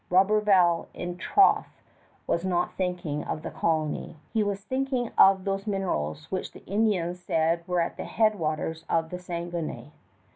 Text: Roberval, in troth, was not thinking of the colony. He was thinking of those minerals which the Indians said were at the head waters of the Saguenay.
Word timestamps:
Roberval, 0.09 0.87
in 0.95 1.15
troth, 1.17 1.79
was 2.25 2.43
not 2.43 2.73
thinking 2.75 3.23
of 3.23 3.43
the 3.43 3.51
colony. 3.51 4.17
He 4.33 4.41
was 4.41 4.61
thinking 4.63 5.11
of 5.15 5.43
those 5.45 5.67
minerals 5.67 6.25
which 6.31 6.53
the 6.53 6.65
Indians 6.65 7.19
said 7.19 7.63
were 7.67 7.81
at 7.81 7.97
the 7.97 8.05
head 8.05 8.39
waters 8.39 8.83
of 8.89 9.11
the 9.11 9.19
Saguenay. 9.19 9.91